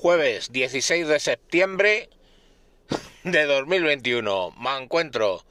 [0.00, 2.08] Jueves 16 de septiembre
[3.22, 4.54] de 2021.
[4.58, 5.44] Me encuentro.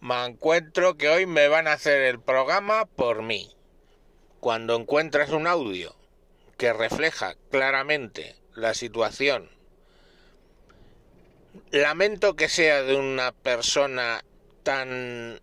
[0.00, 3.50] Me encuentro que hoy me van a hacer el programa por mí.
[4.38, 5.96] Cuando encuentras un audio
[6.56, 9.50] que refleja claramente la situación,
[11.72, 14.22] lamento que sea de una persona
[14.62, 15.40] tan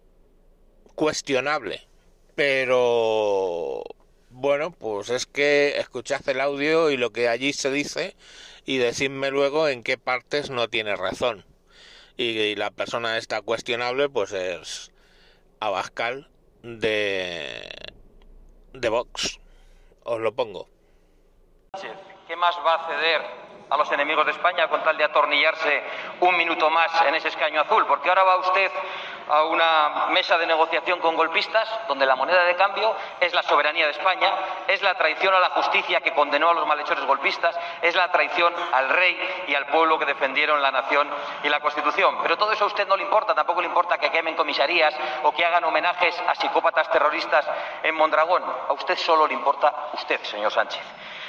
[0.96, 1.86] cuestionable,
[2.36, 3.84] pero
[4.46, 8.16] bueno, pues es que escuchad el audio y lo que allí se dice
[8.64, 11.44] y decidme luego en qué partes no tiene razón.
[12.16, 14.92] Y, la persona esta cuestionable pues es
[15.60, 16.30] Abascal
[16.62, 17.72] de,
[18.74, 19.40] de Vox.
[20.04, 20.68] Os lo pongo.
[22.28, 23.22] ¿Qué más va a ceder
[23.68, 25.82] a los enemigos de España con tal de atornillarse
[26.20, 27.84] un minuto más en ese escaño azul?
[27.88, 28.72] Porque ahora va usted
[29.28, 33.86] a una mesa de negociación con golpistas donde la moneda de cambio es la soberanía
[33.86, 34.32] de España,
[34.68, 38.54] es la traición a la justicia que condenó a los malhechores golpistas, es la traición
[38.74, 41.10] al rey y al pueblo que defendieron la nación
[41.44, 42.18] y la Constitución.
[42.22, 45.32] Pero todo eso a usted no le importa, tampoco le importa que quemen comisarías o
[45.32, 47.46] que hagan homenajes a psicópatas terroristas
[47.84, 48.44] en Mondragón.
[48.44, 50.84] A usted solo le importa usted, señor Sánchez.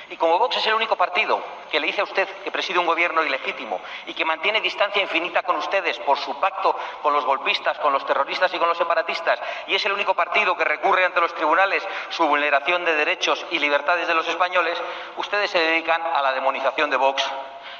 [0.09, 2.87] Y como Vox es el único partido que le dice a usted que preside un
[2.87, 7.77] gobierno ilegítimo y que mantiene distancia infinita con ustedes por su pacto con los golpistas,
[7.79, 11.21] con los terroristas y con los separatistas, y es el único partido que recurre ante
[11.21, 14.81] los tribunales su vulneración de derechos y libertades de los españoles,
[15.17, 17.25] ustedes se dedican a la demonización de Vox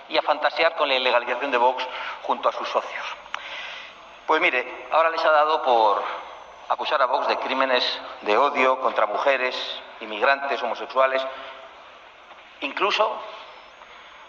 [0.09, 1.87] y a fantasear con la ilegalización de Vox
[2.23, 3.05] junto a sus socios.
[4.27, 6.03] Pues mire, ahora les ha dado por
[6.69, 9.57] acusar a Vox de crímenes de odio contra mujeres,
[10.01, 11.25] inmigrantes, homosexuales,
[12.61, 13.21] Incluso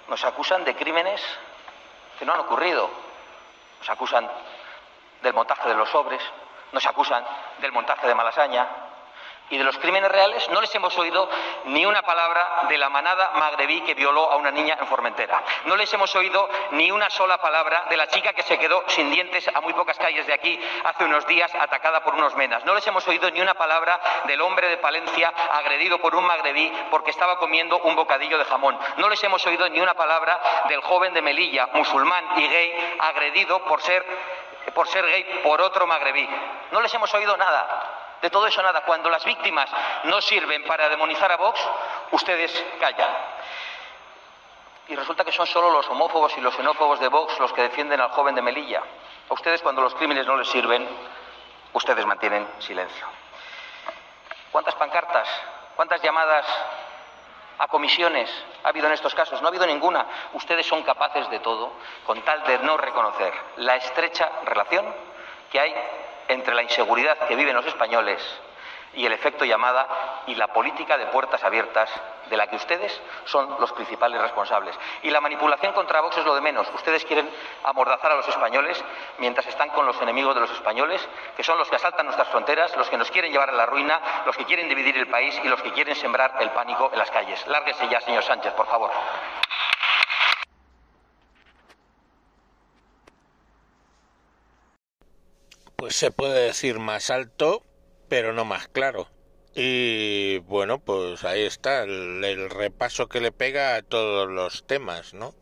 [0.08, 1.22] nos acusan de crímenes
[2.17, 2.89] que no han ocurrido.
[3.80, 4.30] Nos acusan
[5.22, 6.22] del montaje de los sobres,
[6.72, 7.25] nos acusan
[7.59, 8.67] del montaje de Malasaña,
[9.50, 11.30] y de los crímenes reales no les hemos oído
[11.66, 15.42] ni una palabra de la manada magrebí que violó a una niña en Formentera.
[15.66, 19.09] No les hemos oído ni una sola palabra de la chica que se quedó sin
[19.09, 22.66] dientes a muy pocas calles de aquí hace unos días atacada por unos menas.
[22.66, 26.72] No les hemos oído ni una palabra del hombre de Palencia agredido por un magrebí
[26.92, 28.77] porque estaba comiendo un bocadillo de jamón.
[28.98, 33.60] No les hemos oído ni una palabra del joven de Melilla, musulmán y gay, agredido
[33.64, 34.05] por ser,
[34.73, 36.27] por ser gay por otro magrebí.
[36.72, 37.97] No les hemos oído nada.
[38.22, 38.82] De todo eso nada.
[38.82, 39.70] Cuando las víctimas
[40.05, 41.60] no sirven para demonizar a Vox,
[42.11, 43.10] ustedes callan.
[44.88, 48.00] Y resulta que son solo los homófobos y los xenófobos de Vox los que defienden
[48.00, 48.82] al joven de Melilla.
[49.30, 50.88] A ustedes cuando los crímenes no les sirven,
[51.73, 53.05] ustedes mantienen silencio.
[54.52, 55.28] ¿Cuántas pancartas,
[55.76, 56.45] cuántas llamadas
[57.60, 58.32] a comisiones
[58.64, 59.42] ha habido en estos casos?
[59.42, 60.05] No ha habido ninguna.
[60.34, 61.73] Ustedes son capaces de todo
[62.05, 64.86] con tal de no reconocer la estrecha relación
[65.52, 65.76] que hay
[66.27, 68.21] entre la inseguridad que viven los españoles
[68.93, 71.89] y el efecto llamada y la política de puertas abiertas
[72.30, 74.77] de la que ustedes son los principales responsables.
[75.04, 76.67] Y la manipulación contra Vox es lo de menos.
[76.73, 77.30] Ustedes quieren
[77.64, 78.83] amordazar a los españoles
[79.20, 82.76] mientras están con los enemigos de los españoles, que son los que asaltan nuestras fronteras,
[82.76, 85.48] los que nos quieren llevar a la ruina, los que quieren dividir el país y
[85.48, 87.45] los que quieren sembrar el pánico en las calles.
[87.48, 88.92] Lárguese ya, señor Sánchez, por favor.
[95.77, 97.64] Pues se puede decir más alto,
[98.10, 99.10] pero no más claro.
[99.54, 105.36] Y bueno, pues ahí está el, repaso que le pega a todos los temas, ¿no?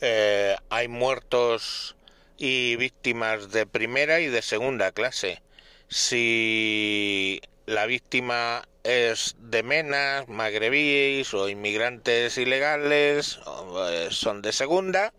[0.00, 1.96] Eh, hay muertos
[2.38, 5.42] y víctimas de primera y de segunda clase.
[5.88, 15.12] Si la víctima es de menas, magrebíes o inmigrantes ilegales, pues son de segunda.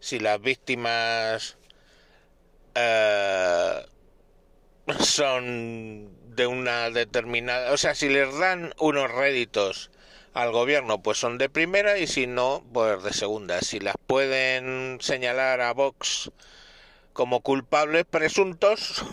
[0.00, 1.56] Si las víctimas
[2.74, 3.86] eh,
[4.98, 9.90] son de una determinada, o sea, si les dan unos réditos
[10.32, 13.60] al gobierno, pues son de primera y si no, pues de segunda.
[13.60, 16.30] Si las pueden señalar a Vox
[17.12, 19.04] como culpables presuntos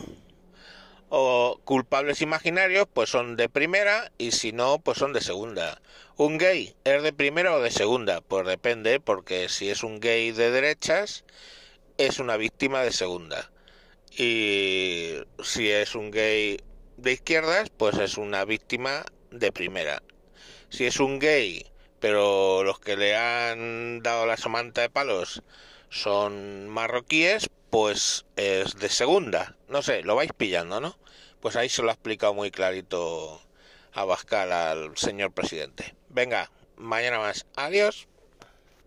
[1.10, 5.82] o culpables imaginarios, pues son de primera y si no, pues son de segunda.
[6.18, 8.22] ¿Un gay es de primera o de segunda?
[8.22, 11.24] Pues depende, porque si es un gay de derechas,
[11.98, 13.52] es una víctima de segunda.
[14.12, 16.60] Y si es un gay
[16.98, 20.02] de izquierdas, pues es una víctima de primera.
[20.70, 21.66] Si es un gay,
[22.00, 25.44] pero los que le han dado la somanta de palos
[25.90, 29.56] son marroquíes, pues es de segunda.
[29.68, 30.98] No sé, lo vais pillando, ¿no?
[31.40, 33.42] Pues ahí se lo ha explicado muy clarito
[33.94, 35.96] a Bascal al señor presidente.
[36.10, 37.46] Venga, mañana más.
[37.56, 38.08] Adiós.